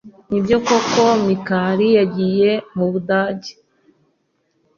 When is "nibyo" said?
0.29-0.57